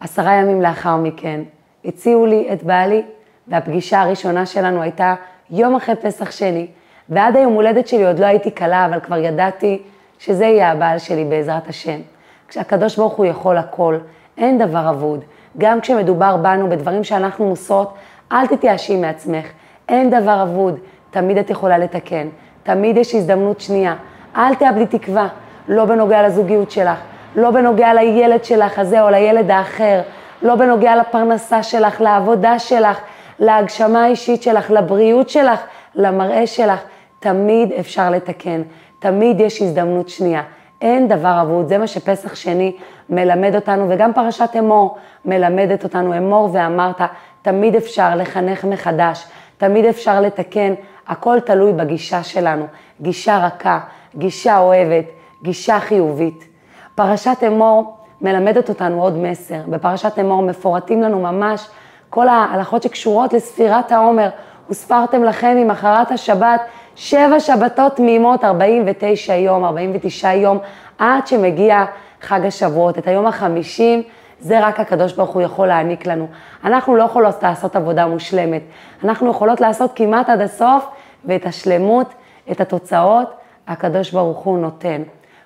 [0.00, 1.40] עשרה ימים לאחר מכן,
[1.84, 3.02] הציעו לי את בעלי,
[3.48, 5.14] והפגישה הראשונה שלנו הייתה
[5.50, 6.66] יום אחרי פסח שני,
[7.08, 9.82] ועד היום הולדת שלי עוד לא הייתי קלה, אבל כבר ידעתי
[10.18, 12.00] שזה יהיה הבעל שלי בעזרת השם.
[12.48, 13.98] כשהקדוש ברוך הוא יכול הכל,
[14.38, 15.24] אין דבר אבוד.
[15.58, 17.94] גם כשמדובר בנו, בדברים שאנחנו מוסרות,
[18.32, 19.46] אל תתייאשי מעצמך,
[19.88, 20.78] אין דבר אבוד,
[21.10, 22.28] תמיד את יכולה לתקן,
[22.62, 23.94] תמיד יש הזדמנות שנייה.
[24.36, 25.28] אל תאבדי תקווה,
[25.68, 26.98] לא בנוגע לזוגיות שלך,
[27.36, 30.00] לא בנוגע לילד שלך הזה או לילד האחר,
[30.42, 33.00] לא בנוגע לפרנסה שלך, לעבודה שלך,
[33.38, 35.60] להגשמה האישית שלך, לבריאות שלך,
[35.94, 36.80] למראה שלך,
[37.20, 38.62] תמיד אפשר לתקן,
[38.98, 40.42] תמיד יש הזדמנות שנייה.
[40.80, 42.76] אין דבר אבוד, זה מה שפסח שני
[43.08, 47.00] מלמד אותנו, וגם פרשת אמור מלמדת אותנו, אמור ואמרת,
[47.42, 49.26] תמיד אפשר לחנך מחדש,
[49.58, 50.74] תמיד אפשר לתקן,
[51.08, 52.66] הכל תלוי בגישה שלנו,
[53.00, 53.80] גישה רכה,
[54.16, 55.04] גישה אוהבת,
[55.42, 56.49] גישה חיובית.
[57.00, 61.68] פרשת אמור מלמדת אותנו עוד מסר, בפרשת אמור מפורטים לנו ממש
[62.10, 64.28] כל ההלכות שקשורות לספירת העומר,
[64.70, 66.60] וספרתם לכם ממחרת השבת
[66.96, 70.58] שבע שבתות תמימות, 49 יום, 49 יום,
[70.98, 71.84] עד שמגיע
[72.20, 72.98] חג השבועות.
[72.98, 74.02] את היום החמישים,
[74.40, 76.26] זה רק הקדוש ברוך הוא יכול להעניק לנו.
[76.64, 78.62] אנחנו לא יכולות לעשות עבודה מושלמת.
[79.04, 80.86] אנחנו יכולות לעשות כמעט עד הסוף,
[81.24, 82.14] ואת השלמות,
[82.50, 83.28] את התוצאות,
[83.68, 85.02] הקדוש ברוך הוא נותן.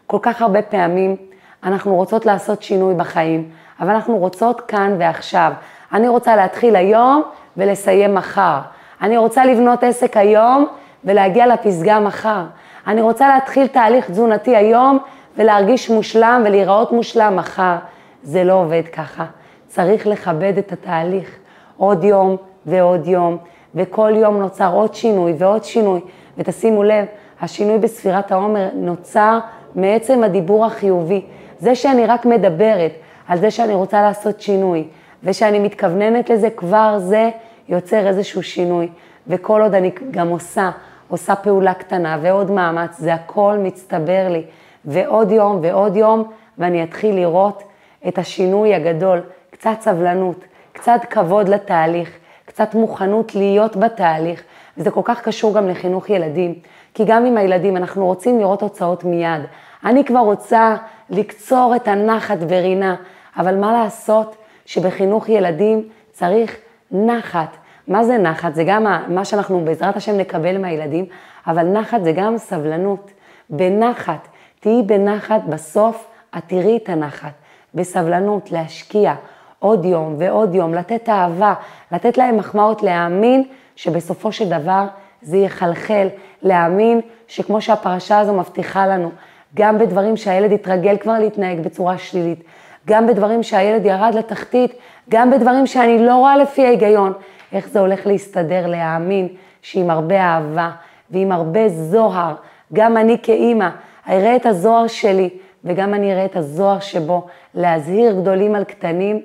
[0.06, 1.16] כל כך הרבה פעמים
[1.64, 3.48] אנחנו רוצות לעשות שינוי בחיים,
[3.80, 5.52] אבל אנחנו רוצות כאן ועכשיו.
[5.92, 7.22] אני רוצה להתחיל היום
[7.56, 8.58] ולסיים מחר.
[9.02, 10.66] אני רוצה לבנות עסק היום
[11.04, 12.42] ולהגיע לפסגה מחר.
[12.86, 14.98] אני רוצה להתחיל תהליך תזונתי היום
[15.36, 17.76] ולהרגיש מושלם ולהיראות מושלם מחר.
[18.22, 19.24] זה לא עובד ככה.
[19.66, 21.38] צריך לכבד את התהליך.
[21.76, 23.36] עוד יום ועוד יום,
[23.74, 26.00] וכל יום נוצר עוד שינוי ועוד שינוי.
[26.38, 27.04] ותשימו לב,
[27.40, 29.38] השינוי בספירת העומר נוצר
[29.74, 31.24] מעצם הדיבור החיובי.
[31.58, 32.92] זה שאני רק מדברת
[33.28, 34.88] על זה שאני רוצה לעשות שינוי,
[35.22, 37.30] ושאני מתכווננת לזה, כבר זה
[37.68, 38.88] יוצר איזשהו שינוי.
[39.26, 40.70] וכל עוד אני גם עושה,
[41.08, 44.42] עושה פעולה קטנה ועוד מאמץ, זה הכל מצטבר לי.
[44.84, 46.24] ועוד יום ועוד יום,
[46.58, 47.62] ואני אתחיל לראות
[48.08, 54.42] את השינוי הגדול, קצת סבלנות, קצת כבוד לתהליך, קצת מוכנות להיות בתהליך,
[54.78, 56.54] וזה כל כך קשור גם לחינוך ילדים,
[56.94, 59.42] כי גם עם הילדים אנחנו רוצים לראות תוצאות מיד.
[59.84, 60.76] אני כבר רוצה
[61.10, 62.96] לקצור את הנחת ורינה,
[63.36, 66.56] אבל מה לעשות שבחינוך ילדים צריך
[66.90, 67.56] נחת.
[67.88, 68.54] מה זה נחת?
[68.54, 71.06] זה גם מה שאנחנו בעזרת השם נקבל מהילדים,
[71.46, 73.10] אבל נחת זה גם סבלנות.
[73.50, 74.28] בנחת,
[74.60, 76.06] תהיי בנחת, בסוף
[76.38, 77.32] את תראי את הנחת.
[77.74, 79.14] בסבלנות, להשקיע
[79.58, 81.54] עוד יום ועוד יום, לתת אהבה,
[81.92, 83.44] לתת להם מחמאות, להאמין
[83.76, 84.86] שבסופו של דבר
[85.22, 86.08] זה יחלחל,
[86.42, 89.10] להאמין שכמו שהפרשה הזו מבטיחה לנו,
[89.56, 92.44] גם בדברים שהילד יתרגל כבר להתנהג בצורה שלילית,
[92.86, 94.74] גם בדברים שהילד ירד לתחתית,
[95.10, 97.12] גם בדברים שאני לא רואה לפי ההיגיון,
[97.52, 99.28] איך זה הולך להסתדר, להאמין
[99.62, 100.70] שעם הרבה אהבה
[101.10, 102.34] ועם הרבה זוהר,
[102.72, 103.68] גם אני כאימא
[104.08, 105.30] אראה את הזוהר שלי
[105.64, 109.20] וגם אני אראה את הזוהר שבו להזהיר גדולים על קטנים.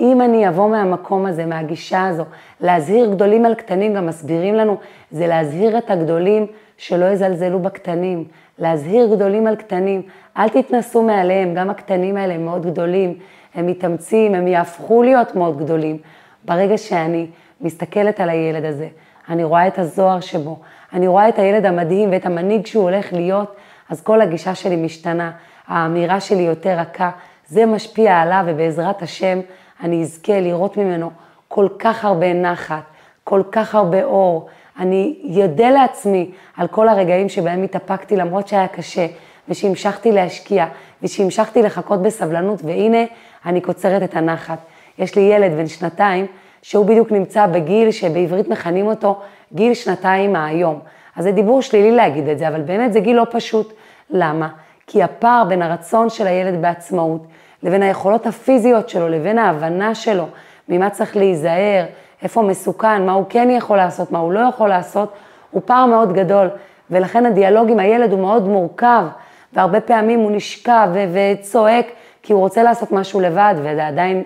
[0.00, 2.24] אם אני אבוא מהמקום הזה, מהגישה הזו,
[2.60, 4.76] להזהיר גדולים על קטנים, גם מסבירים לנו,
[5.10, 8.24] זה להזהיר את הגדולים שלא יזלזלו בקטנים,
[8.58, 10.02] להזהיר גדולים על קטנים,
[10.36, 13.18] אל תתנסו מעליהם, גם הקטנים האלה הם מאוד גדולים,
[13.54, 15.98] הם מתאמצים, הם יהפכו להיות מאוד גדולים.
[16.44, 17.26] ברגע שאני
[17.60, 18.88] מסתכלת על הילד הזה,
[19.28, 20.58] אני רואה את הזוהר שבו,
[20.92, 23.56] אני רואה את הילד המדהים ואת המנהיג שהוא הולך להיות,
[23.90, 25.30] אז כל הגישה שלי משתנה,
[25.66, 27.10] האמירה שלי יותר רכה,
[27.46, 29.40] זה משפיע עליו ובעזרת השם
[29.82, 31.10] אני אזכה לראות ממנו
[31.48, 32.82] כל כך הרבה נחת,
[33.24, 34.48] כל כך הרבה אור.
[34.78, 39.06] אני יודע לעצמי על כל הרגעים שבהם התאפקתי למרות שהיה קשה,
[39.48, 40.66] ושהמשכתי להשקיע,
[41.02, 43.04] ושהמשכתי לחכות בסבלנות, והנה
[43.46, 44.58] אני קוצרת את הנחת.
[44.98, 46.26] יש לי ילד בן שנתיים,
[46.62, 49.20] שהוא בדיוק נמצא בגיל שבעברית מכנים אותו
[49.52, 50.78] גיל שנתיים מהיום.
[51.16, 53.72] אז זה דיבור שלילי להגיד את זה, אבל באמת זה גיל לא פשוט.
[54.10, 54.48] למה?
[54.86, 57.26] כי הפער בין הרצון של הילד בעצמאות,
[57.62, 60.26] לבין היכולות הפיזיות שלו, לבין ההבנה שלו,
[60.68, 61.84] ממה צריך להיזהר,
[62.22, 65.12] איפה מסוכן, מה הוא כן יכול לעשות, מה הוא לא יכול לעשות,
[65.50, 66.48] הוא פער מאוד גדול.
[66.90, 69.04] ולכן הדיאלוג עם הילד הוא מאוד מורכב,
[69.52, 71.86] והרבה פעמים הוא נשכב וצועק,
[72.22, 74.22] כי הוא רוצה לעשות משהו לבד, וזה עדיין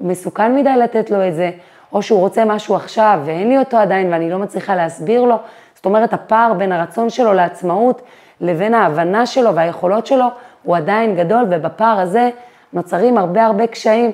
[0.00, 1.50] מסוכן מדי לתת לו את זה,
[1.92, 5.36] או שהוא רוצה משהו עכשיו ואין לי אותו עדיין ואני לא מצליחה להסביר לו.
[5.74, 8.02] זאת אומרת, הפער בין הרצון שלו לעצמאות
[8.40, 10.26] לבין ההבנה שלו והיכולות שלו
[10.62, 12.30] הוא עדיין גדול, ובפער הזה
[12.72, 14.12] נוצרים הרבה הרבה קשיים.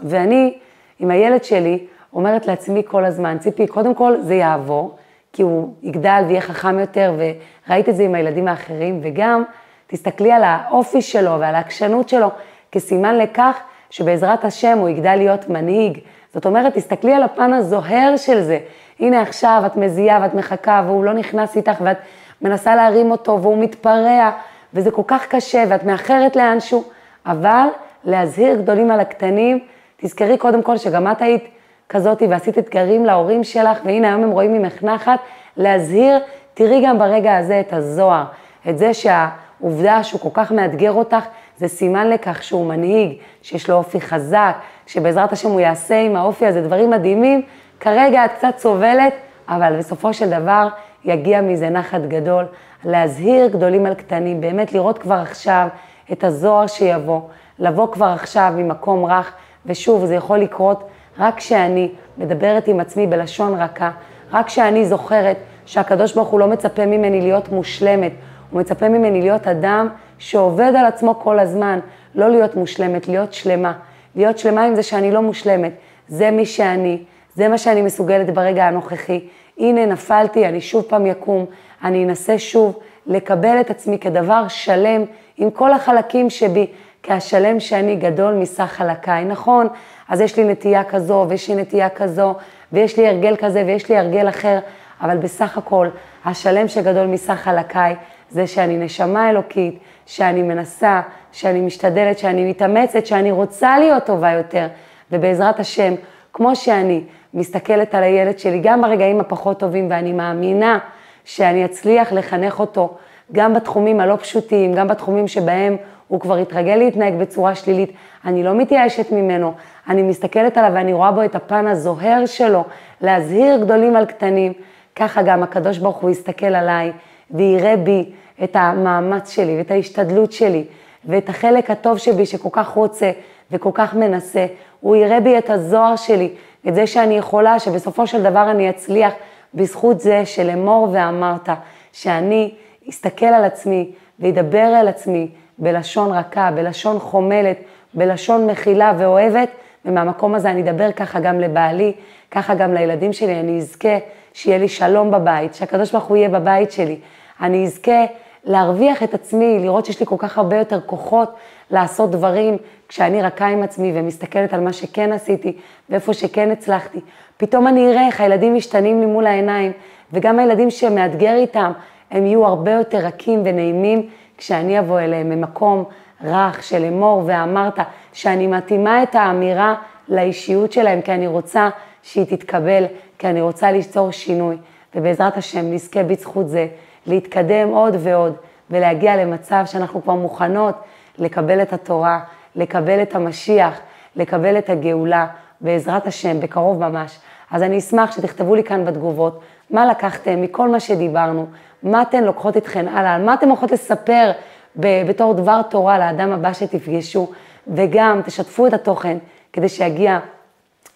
[0.00, 0.58] ואני,
[0.98, 4.96] עם הילד שלי, אומרת לעצמי כל הזמן, ציפי, קודם כל זה יעבור,
[5.32, 9.44] כי הוא יגדל ויהיה חכם יותר, וראית את זה עם הילדים האחרים, וגם
[9.86, 12.30] תסתכלי על האופי שלו ועל העקשנות שלו
[12.72, 13.58] כסימן לכך
[13.90, 15.98] שבעזרת השם הוא יגדל להיות מנהיג.
[16.34, 18.58] זאת אומרת, תסתכלי על הפן הזוהר של זה.
[19.00, 21.98] הנה עכשיו את מזיעה ואת מחכה והוא לא נכנס איתך ואת
[22.42, 24.30] מנסה להרים אותו והוא מתפרע
[24.74, 26.84] וזה כל כך קשה ואת מאחרת לאנשהו,
[27.26, 27.66] אבל
[28.04, 29.58] להזהיר גדולים על הקטנים,
[29.96, 31.44] תזכרי קודם כל שגם את היית
[31.88, 35.20] כזאתי ועשית אתגרים להורים שלך, והנה היום הם רואים ממך נחת,
[35.56, 36.18] להזהיר,
[36.54, 38.24] תראי גם ברגע הזה את הזוהר,
[38.68, 41.24] את זה שהעובדה שהוא כל כך מאתגר אותך,
[41.58, 46.46] זה סימן לכך שהוא מנהיג, שיש לו אופי חזק, שבעזרת השם הוא יעשה עם האופי
[46.46, 47.42] הזה דברים מדהימים.
[47.80, 49.14] כרגע את קצת סובלת,
[49.48, 50.68] אבל בסופו של דבר
[51.04, 52.44] יגיע מזה נחת גדול.
[52.84, 55.68] להזהיר גדולים על קטנים, באמת לראות כבר עכשיו
[56.12, 57.20] את הזוהר שיבוא,
[57.58, 59.32] לבוא כבר עכשיו ממקום רך,
[59.66, 63.90] ושוב, זה יכול לקרות רק כשאני מדברת עם עצמי בלשון רכה,
[64.32, 68.12] רק כשאני זוכרת שהקדוש ברוך הוא לא מצפה ממני להיות מושלמת,
[68.50, 71.78] הוא מצפה ממני להיות אדם שעובד על עצמו כל הזמן,
[72.14, 73.72] לא להיות מושלמת, להיות שלמה.
[74.16, 75.72] להיות שלמה עם זה שאני לא מושלמת.
[76.08, 77.02] זה מי שאני,
[77.34, 79.20] זה מה שאני מסוגלת ברגע הנוכחי.
[79.58, 81.46] הנה נפלתי, אני שוב פעם יקום,
[81.84, 85.04] אני אנסה שוב לקבל את עצמי כדבר שלם
[85.36, 86.66] עם כל החלקים שבי,
[87.02, 89.68] כי השלם שאני גדול מסך חלקיי, נכון?
[90.08, 92.34] אז יש לי נטייה כזו, ויש לי נטייה כזו,
[92.72, 94.58] ויש לי הרגל כזה, ויש לי הרגל אחר,
[95.00, 95.88] אבל בסך הכל,
[96.24, 97.94] השלם שגדול מסך חלקיי,
[98.30, 101.00] זה שאני נשמה אלוקית, שאני מנסה,
[101.32, 104.66] שאני משתדלת, שאני מתאמצת, שאני רוצה להיות טובה יותר,
[105.12, 105.94] ובעזרת השם,
[106.32, 110.78] כמו שאני מסתכלת על הילד שלי, גם ברגעים הפחות טובים, ואני מאמינה
[111.24, 112.94] שאני אצליח לחנך אותו
[113.32, 115.76] גם בתחומים הלא פשוטים, גם בתחומים שבהם
[116.14, 117.92] הוא כבר התרגל להתנהג בצורה שלילית,
[118.24, 119.52] אני לא מתייאשת ממנו,
[119.88, 122.64] אני מסתכלת עליו ואני רואה בו את הפן הזוהר שלו,
[123.00, 124.52] להזהיר גדולים על קטנים,
[124.96, 126.92] ככה גם הקדוש ברוך הוא יסתכל עליי
[127.30, 128.12] ויראה בי
[128.44, 130.64] את המאמץ שלי ואת ההשתדלות שלי
[131.04, 133.10] ואת החלק הטוב שבי שכל כך רוצה
[133.50, 134.46] וכל כך מנסה,
[134.80, 136.30] הוא יראה בי את הזוהר שלי,
[136.68, 139.12] את זה שאני יכולה, שבסופו של דבר אני אצליח
[139.54, 141.48] בזכות זה של אמור ואמרת,
[141.92, 142.54] שאני
[142.90, 147.56] אסתכל על עצמי וידבר על עצמי בלשון רכה, בלשון חומלת,
[147.94, 149.48] בלשון מכילה ואוהבת,
[149.84, 151.92] ומהמקום הזה אני אדבר ככה גם לבעלי,
[152.30, 153.98] ככה גם לילדים שלי, אני אזכה
[154.32, 156.98] שיהיה לי שלום בבית, שהקדוש ברוך הוא יהיה בבית שלי.
[157.40, 158.04] אני אזכה
[158.44, 161.34] להרוויח את עצמי, לראות שיש לי כל כך הרבה יותר כוחות
[161.70, 162.56] לעשות דברים
[162.88, 165.56] כשאני רכה עם עצמי ומסתכלת על מה שכן עשיתי
[165.90, 167.00] ואיפה שכן הצלחתי.
[167.36, 169.72] פתאום אני אראה איך הילדים משתנים לי מול העיניים,
[170.12, 171.72] וגם הילדים שמאתגר איתם,
[172.10, 174.08] הם יהיו הרבה יותר רכים ונעימים
[174.44, 175.84] כשאני אבוא אליהם ממקום
[176.24, 177.78] רך של אמור ואמרת,
[178.12, 179.74] שאני מתאימה את האמירה
[180.08, 181.68] לאישיות שלהם, כי אני רוצה
[182.02, 182.84] שהיא תתקבל,
[183.18, 184.56] כי אני רוצה ליצור שינוי.
[184.94, 186.66] ובעזרת השם נזכה בזכות זה
[187.06, 188.34] להתקדם עוד ועוד
[188.70, 190.74] ולהגיע למצב שאנחנו כבר מוכנות
[191.18, 192.20] לקבל את התורה,
[192.56, 193.80] לקבל את המשיח,
[194.16, 195.26] לקבל את הגאולה,
[195.60, 197.18] בעזרת השם, בקרוב ממש.
[197.50, 201.46] אז אני אשמח שתכתבו לי כאן בתגובות מה לקחתם מכל מה שדיברנו,
[201.84, 204.30] מה אתן לוקחות אתכן הלאה, מה אתן הולכות לספר
[204.76, 207.30] בתור דבר תורה לאדם הבא שתפגשו,
[207.68, 209.18] וגם תשתפו את התוכן
[209.52, 210.18] כדי שיגיע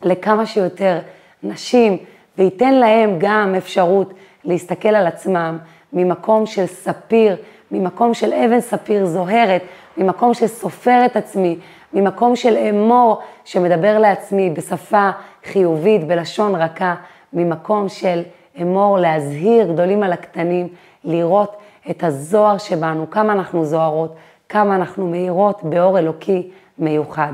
[0.03, 0.99] לכמה שיותר
[1.43, 1.97] נשים,
[2.39, 5.59] וייתן להם גם אפשרות להסתכל על עצמם
[5.93, 7.37] ממקום של ספיר,
[7.71, 9.63] ממקום של אבן ספיר זוהרת,
[9.97, 11.59] ממקום של סופר את עצמי,
[11.93, 15.11] ממקום של אמור שמדבר לעצמי בשפה
[15.45, 16.95] חיובית, בלשון רכה,
[17.33, 18.23] ממקום של
[18.63, 20.69] אמור להזהיר גדולים על הקטנים,
[21.05, 21.57] לראות
[21.91, 24.15] את הזוהר שבנו, כמה אנחנו זוהרות,
[24.49, 27.33] כמה אנחנו מאירות באור אלוקי מיוחד.